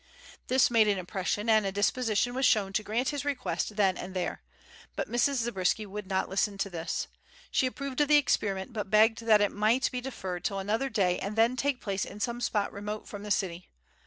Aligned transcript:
This 0.47 0.71
made 0.71 0.87
an 0.87 0.97
impression; 0.97 1.47
and 1.47 1.63
a 1.63 1.71
disposition 1.71 2.33
was 2.33 2.43
shown 2.43 2.73
to 2.73 2.81
grant 2.81 3.09
his 3.09 3.23
request 3.23 3.75
then 3.75 3.97
and 3.99 4.15
there. 4.15 4.41
But 4.95 5.07
Mrs. 5.07 5.43
Zabriskie 5.43 5.85
would 5.85 6.07
not 6.07 6.27
listen 6.27 6.57
to 6.57 6.71
this. 6.71 7.05
She 7.51 7.67
approved 7.67 8.01
of 8.01 8.07
the 8.07 8.17
experiment 8.17 8.73
but 8.73 8.89
begged 8.89 9.21
that 9.23 9.41
it 9.41 9.51
might 9.51 9.91
be 9.91 10.01
deferred 10.01 10.43
till 10.43 10.57
another 10.57 10.89
day 10.89 11.19
and 11.19 11.35
then 11.35 11.55
take 11.55 11.81
place 11.81 12.03
in 12.03 12.19
some 12.19 12.41
spot 12.41 12.73
remote 12.73 13.07
from 13.07 13.21
the 13.21 13.29
city. 13.29 13.69